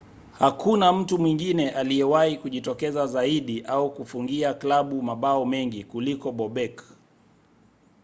hakuna 0.39 0.93
mtu 0.93 1.17
mwingine 1.19 1.69
aliyewahi 1.71 2.37
kujitokeza 2.37 3.07
zaidi 3.07 3.61
au 3.61 3.93
kufungia 3.93 4.53
klabu 4.53 5.01
mabao 5.01 5.45
mengi 5.45 5.83
kuliko 5.83 6.31
bobek 6.31 6.81